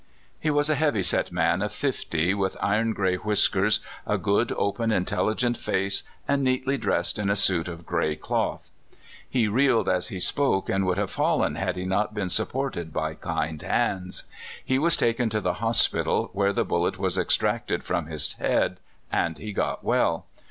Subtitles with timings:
[0.39, 4.91] "He was a heavy set man of fifty, with iron gray whiskers, a good, open,
[4.91, 8.71] intelligent face, and neatly dressed in a suit of gray cloth.
[9.29, 13.13] He reeled as he spoke, and would have fallen had he not been supported by
[13.13, 14.23] kind hands.
[14.65, 18.79] He was taken to the hospital, where the bullet was extracted from his head,
[19.11, 20.25] and he got well.